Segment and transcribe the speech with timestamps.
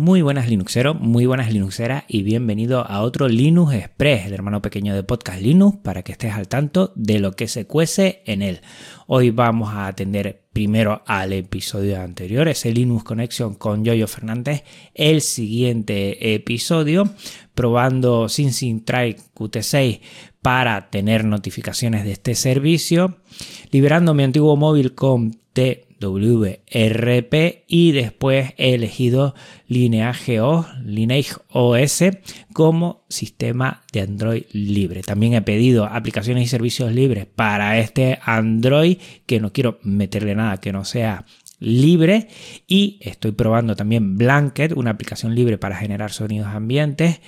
[0.00, 4.94] Muy buenas Linuxeros, muy buenas Linuxeras y bienvenido a otro Linux Express, el hermano pequeño
[4.94, 8.62] de Podcast Linux, para que estés al tanto de lo que se cuece en él.
[9.06, 15.20] Hoy vamos a atender primero al episodio anterior, ese Linux Connection con Yoyo Fernández, el
[15.20, 17.04] siguiente episodio,
[17.54, 20.00] probando SynSynTry Qt6
[20.40, 23.18] para tener notificaciones de este servicio,
[23.70, 29.34] liberando mi antiguo móvil con T WRP y después he elegido
[29.68, 32.04] Lineage OS, Lineage OS
[32.52, 35.02] como sistema de Android libre.
[35.02, 40.56] También he pedido aplicaciones y servicios libres para este Android que no quiero meterle nada
[40.56, 41.24] que no sea
[41.60, 42.28] libre
[42.66, 47.20] y estoy probando también Blanket, una aplicación libre para generar sonidos ambientes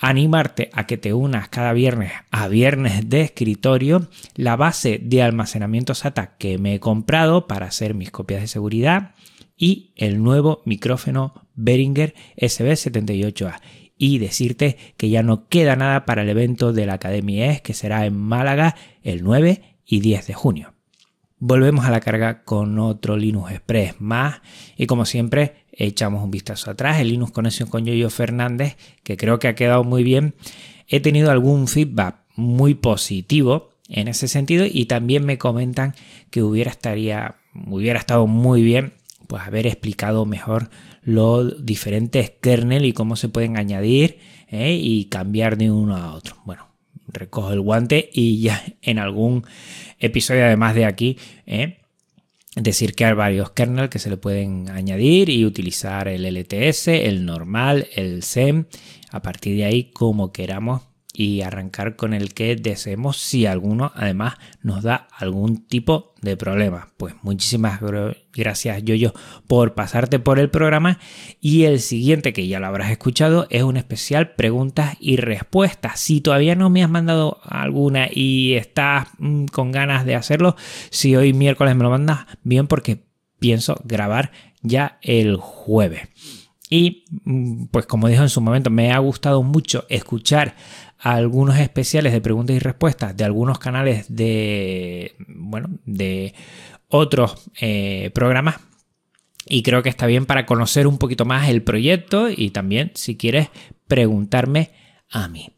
[0.00, 5.94] animarte a que te unas cada viernes a viernes de escritorio, la base de almacenamiento
[5.94, 9.14] SATA que me he comprado para hacer mis copias de seguridad
[9.56, 13.60] y el nuevo micrófono Behringer SB78A.
[13.98, 17.74] Y decirte que ya no queda nada para el evento de la Academia ES que
[17.74, 20.72] será en Málaga el 9 y 10 de junio.
[21.38, 24.40] Volvemos a la carga con otro Linux Express más
[24.78, 27.00] y como siempre echamos un vistazo atrás.
[27.00, 30.34] El Linux Conexión con Yoyo Fernández, que creo que ha quedado muy bien.
[30.88, 35.94] He tenido algún feedback muy positivo en ese sentido y también me comentan
[36.30, 38.92] que hubiera, estaría, hubiera estado muy bien
[39.26, 40.70] pues haber explicado mejor
[41.02, 44.76] los diferentes kernel y cómo se pueden añadir ¿eh?
[44.80, 46.36] y cambiar de uno a otro.
[46.44, 46.68] Bueno,
[47.06, 49.44] recojo el guante y ya en algún
[49.98, 51.79] episodio además de aquí, ¿eh?
[52.62, 57.24] Decir que hay varios kernels que se le pueden añadir y utilizar el LTS, el
[57.24, 58.66] normal, el SEM,
[59.10, 60.82] a partir de ahí como queramos
[61.20, 66.94] y arrancar con el que deseemos si alguno además nos da algún tipo de problema.
[66.96, 67.78] Pues muchísimas
[68.32, 69.12] gracias Yoyo
[69.46, 70.98] por pasarte por el programa
[71.38, 76.00] y el siguiente que ya lo habrás escuchado es un especial preguntas y respuestas.
[76.00, 80.56] Si todavía no me has mandado alguna y estás mm, con ganas de hacerlo,
[80.88, 83.04] si hoy miércoles me lo mandas, bien porque
[83.38, 84.32] pienso grabar
[84.62, 86.08] ya el jueves.
[86.70, 90.54] Y mm, pues como dijo en su momento, me ha gustado mucho escuchar
[90.98, 96.32] algunos especiales de preguntas y respuestas de algunos canales de, bueno, de
[96.88, 98.60] otros eh, programas.
[99.46, 103.16] Y creo que está bien para conocer un poquito más el proyecto y también si
[103.16, 103.48] quieres
[103.88, 104.70] preguntarme
[105.10, 105.52] a mí.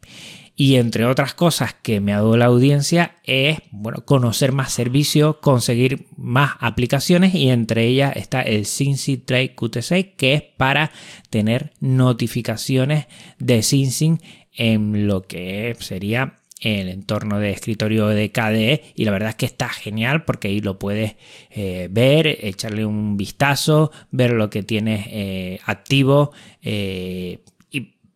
[0.55, 5.37] Y entre otras cosas que me ha dado la audiencia es bueno, conocer más servicios,
[5.37, 10.91] conseguir más aplicaciones y entre ellas está el Cincy Trade Qt6 que es para
[11.31, 13.07] tener notificaciones
[13.39, 14.19] de Cincy
[14.55, 19.45] en lo que sería el entorno de escritorio de KDE y la verdad es que
[19.45, 21.15] está genial porque ahí lo puedes
[21.49, 26.31] eh, ver, echarle un vistazo, ver lo que tienes eh, activo
[26.61, 27.39] eh,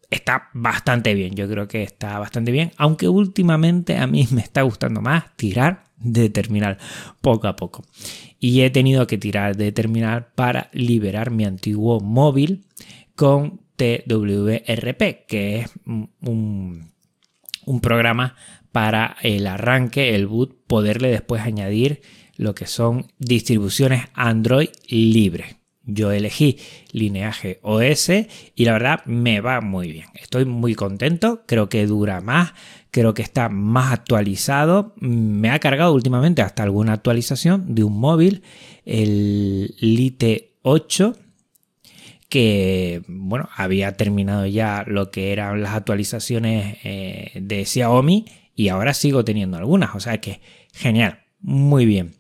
[0.09, 4.62] está bastante bien, yo creo que está bastante bien, aunque últimamente a mí me está
[4.62, 6.78] gustando más tirar de terminal
[7.22, 7.84] poco a poco
[8.40, 12.66] y he tenido que tirar de terminal para liberar mi antiguo móvil
[13.16, 16.91] con TWRP, que es un,
[17.81, 18.35] programa
[18.72, 22.01] para el arranque, el boot, poderle después añadir
[22.38, 25.56] lo que son distribuciones Android libres.
[25.88, 26.58] Yo elegí
[26.92, 28.09] Lineage OS
[28.56, 30.08] y la verdad me va muy bien.
[30.14, 32.53] Estoy muy contento, creo que dura más,
[32.92, 34.94] creo que está más actualizado.
[35.00, 38.44] Me ha cargado últimamente hasta alguna actualización de un móvil,
[38.86, 41.16] el Lite 8
[42.30, 48.25] que bueno, había terminado ya lo que eran las actualizaciones eh, de Xiaomi
[48.56, 50.42] y ahora sigo teniendo algunas, o sea que
[50.74, 52.16] genial, muy bien.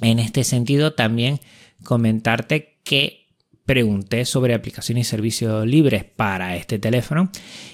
[0.00, 1.40] En este sentido también
[1.84, 3.26] comentarte que
[3.66, 7.30] pregunté sobre aplicaciones y servicios libres para este teléfono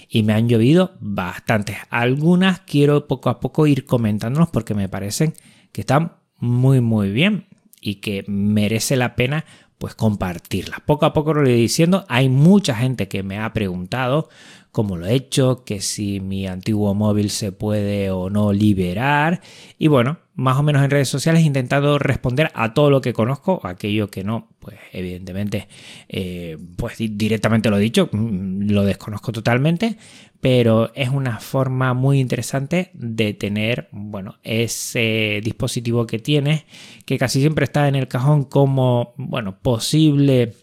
[0.09, 1.77] y me han llovido bastantes.
[1.89, 5.35] Algunas quiero poco a poco ir comentándolos porque me parecen
[5.71, 7.47] que están muy muy bien
[7.81, 9.45] y que merece la pena
[9.79, 10.83] pues compartirla.
[10.85, 14.29] Poco a poco lo voy diciendo, hay mucha gente que me ha preguntado
[14.73, 19.43] cómo lo he hecho, que si mi antiguo móvil se puede o no liberar.
[19.79, 23.13] Y bueno, más o menos en redes sociales he intentado responder a todo lo que
[23.13, 25.69] conozco, aquello que no, pues evidentemente,
[26.09, 29.97] eh, pues directamente lo he dicho, mm, lo desconozco totalmente,
[30.41, 36.65] pero es una forma muy interesante de tener, bueno, ese dispositivo que tienes,
[37.07, 40.55] que casi siempre está en el cajón como, bueno, posible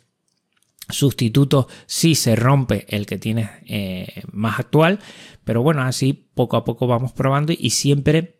[0.89, 4.99] sustituto si se rompe el que tienes eh, más actual,
[5.43, 8.39] pero bueno, así poco a poco vamos probando y siempre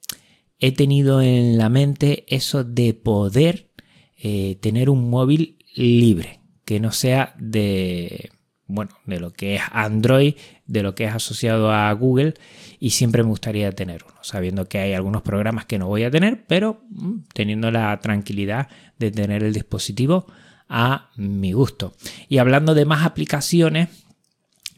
[0.62, 3.68] he tenido en la mente eso de poder
[4.16, 8.30] eh, tener un móvil libre, que no sea de
[8.68, 10.36] bueno, de lo que es Android,
[10.66, 12.36] de lo que es asociado a Google
[12.80, 16.12] y siempre me gustaría tener uno, sabiendo que hay algunos programas que no voy a
[16.12, 20.25] tener, pero mm, teniendo la tranquilidad de tener el dispositivo
[20.69, 21.94] a mi gusto.
[22.30, 23.90] Y hablando de más aplicaciones,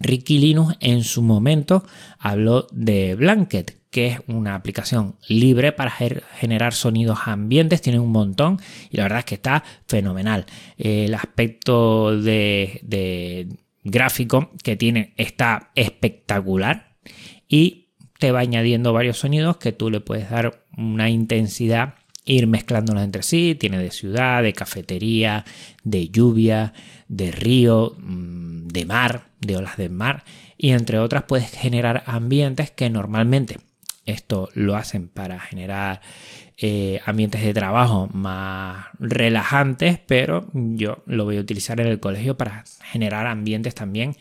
[0.04, 1.84] Ricky Linux en su momento
[2.20, 8.60] habló de Blanket, que es una aplicación libre para generar sonidos ambientes, tiene un montón
[8.90, 10.46] y la verdad es que está fenomenal.
[10.78, 13.48] El aspecto de,
[13.84, 16.96] gráfico que tiene está espectacular
[17.48, 17.90] y
[18.20, 23.24] te va añadiendo varios sonidos que tú le puedes dar una intensidad ir mezclándolos entre
[23.24, 23.56] sí.
[23.60, 25.46] Tiene de ciudad, de cafetería,
[25.84, 26.74] de lluvia,
[27.08, 30.24] de río, mm, de mar, de olas del mar.
[30.58, 33.58] Y entre otras puedes generar ambientes que normalmente
[34.06, 36.02] esto lo hacen para generar
[36.58, 42.38] eh, ambientes de trabajo más relajantes, pero yo lo voy a utilizar en el colegio
[42.38, 44.16] para generar ambientes también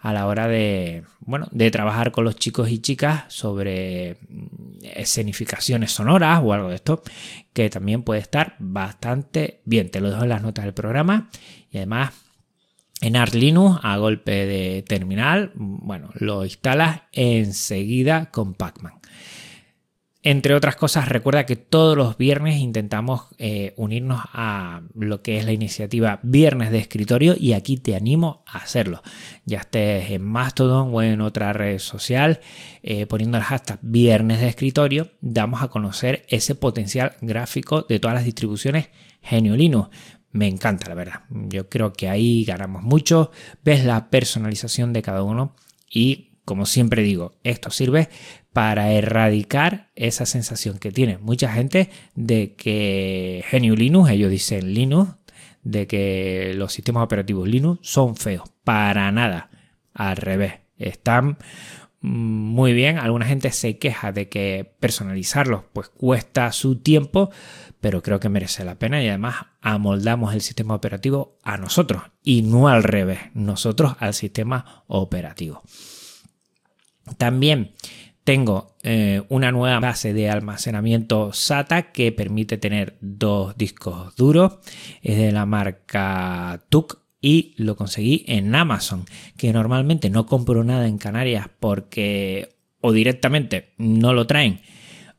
[0.00, 4.46] a la hora de, bueno, de trabajar con los chicos y chicas sobre mm,
[4.94, 7.02] escenificaciones sonoras o algo de esto,
[7.52, 9.90] que también puede estar bastante bien.
[9.90, 11.28] Te lo dejo en las notas del programa
[11.70, 12.23] y además
[13.04, 18.94] en Arch Linux a golpe de terminal, bueno, lo instalas enseguida con Pacman.
[20.26, 25.44] Entre otras cosas, recuerda que todos los viernes intentamos eh, unirnos a lo que es
[25.44, 29.02] la iniciativa Viernes de Escritorio y aquí te animo a hacerlo.
[29.44, 32.40] Ya estés en Mastodon o en otra red social,
[32.82, 38.14] eh, poniendo el hashtag Viernes de Escritorio, damos a conocer ese potencial gráfico de todas
[38.14, 38.88] las distribuciones
[39.20, 39.90] Genio Linux
[40.34, 41.20] me encanta, la verdad.
[41.30, 43.30] Yo creo que ahí ganamos mucho,
[43.64, 45.54] ves la personalización de cada uno
[45.88, 48.08] y, como siempre digo, esto sirve
[48.52, 55.12] para erradicar esa sensación que tiene mucha gente de que Genio Linux, ellos dicen Linux,
[55.62, 58.50] de que los sistemas operativos Linux son feos.
[58.64, 59.50] Para nada.
[59.92, 60.54] Al revés.
[60.76, 61.38] Están
[62.04, 62.98] muy bien.
[62.98, 67.30] Alguna gente se queja de que personalizarlos pues cuesta su tiempo,
[67.80, 72.42] pero creo que merece la pena y además amoldamos el sistema operativo a nosotros y
[72.42, 75.62] no al revés, nosotros al sistema operativo.
[77.16, 77.72] También
[78.22, 84.58] tengo eh, una nueva base de almacenamiento SATA que permite tener dos discos duros.
[85.00, 89.06] Es de la marca TUC y lo conseguí en Amazon,
[89.38, 94.60] que normalmente no compro nada en Canarias porque o directamente no lo traen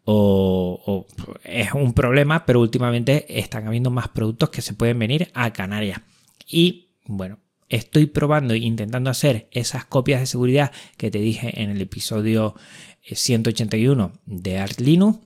[0.03, 1.07] o,
[1.43, 5.99] es un problema, pero últimamente están habiendo más productos que se pueden venir a Canarias.
[6.47, 11.71] Y bueno, estoy probando e intentando hacer esas copias de seguridad que te dije en
[11.71, 12.53] el episodio
[13.01, 15.21] 181 eh, de Arch Linux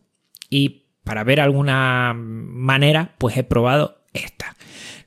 [0.50, 4.56] y para ver alguna manera pues he probado esta.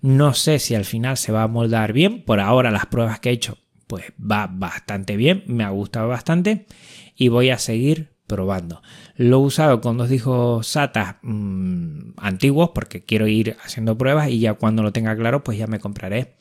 [0.02, 3.31] No sé si al final se va a moldar bien, por ahora las pruebas que
[3.31, 3.56] he hecho
[3.87, 6.66] pues va bastante bien, me ha gustado bastante
[7.14, 8.82] y voy a seguir probando.
[9.16, 14.40] Lo he usado con dos discos SATA mm, antiguos porque quiero ir haciendo pruebas y
[14.40, 16.37] ya cuando lo tenga claro pues ya me compraré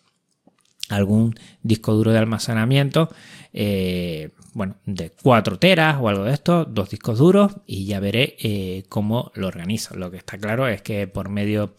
[0.89, 3.09] algún disco duro de almacenamiento,
[3.53, 8.35] eh, bueno, de 4 teras o algo de esto, dos discos duros y ya veré
[8.39, 9.95] eh, cómo lo organizo.
[9.95, 11.75] Lo que está claro es que por medio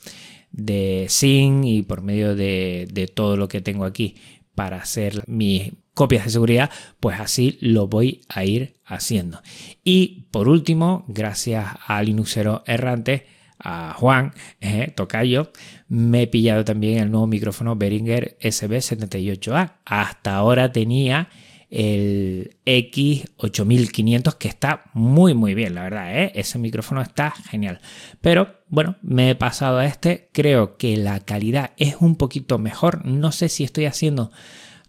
[0.52, 4.16] de SYNC y por medio de, de todo lo que tengo aquí
[4.54, 6.70] para hacer mis copias de seguridad,
[7.00, 9.42] pues así lo voy a ir haciendo.
[9.84, 13.26] Y por último, gracias a Linuxero errante,
[13.58, 15.52] a Juan eh, Tocayo,
[15.88, 19.74] me he pillado también el nuevo micrófono Behringer SB78A.
[19.84, 21.28] Hasta ahora tenía
[21.72, 26.32] el X8500 que está muy muy bien, la verdad, ¿eh?
[26.34, 27.80] ese micrófono está genial.
[28.20, 33.06] Pero bueno, me he pasado a este, creo que la calidad es un poquito mejor,
[33.06, 34.30] no sé si estoy haciendo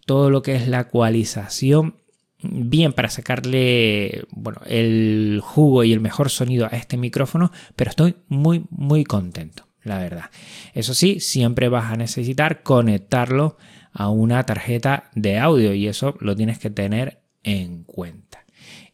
[0.04, 1.96] todo lo que es la ecualización
[2.42, 8.16] bien para sacarle bueno, el jugo y el mejor sonido a este micrófono, pero estoy
[8.28, 10.26] muy muy contento, la verdad.
[10.74, 13.56] Eso sí, siempre vas a necesitar conectarlo
[13.94, 18.44] a una tarjeta de audio y eso lo tienes que tener en cuenta.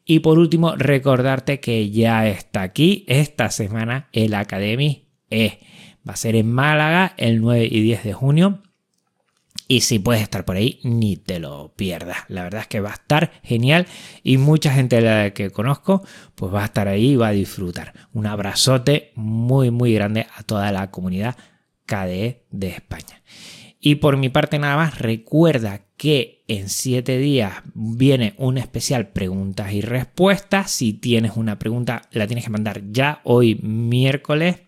[0.05, 5.59] Y por último, recordarte que ya está aquí esta semana el Academy E.
[6.09, 8.63] Va a ser en Málaga el 9 y 10 de junio
[9.71, 12.25] y si puedes estar por ahí, ni te lo pierdas.
[12.27, 13.87] La verdad es que va a estar genial
[14.25, 16.05] y mucha gente de la que conozco,
[16.35, 17.95] pues va a estar ahí y va a disfrutar.
[18.13, 21.37] Un abrazote muy, muy grande a toda la comunidad
[21.87, 23.23] KDE de España.
[23.81, 29.73] Y por mi parte nada más, recuerda que en 7 días viene un especial preguntas
[29.73, 30.71] y respuestas.
[30.71, 34.59] Si tienes una pregunta, la tienes que mandar ya hoy miércoles.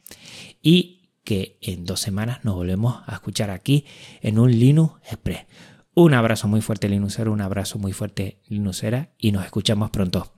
[0.63, 3.85] Y que en dos semanas nos volvemos a escuchar aquí
[4.23, 5.47] en un Linux Express.
[5.95, 10.33] Un abrazo muy fuerte Linuxero, un abrazo muy fuerte Linuxera y nos escuchamos pronto.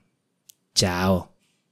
[0.75, 1.34] Chao.